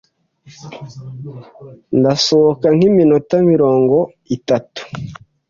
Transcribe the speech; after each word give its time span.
Ndasohoka 1.99 2.67
nk'iminota 2.75 3.35
mirongo 3.51 3.97
itatu. 4.35 4.81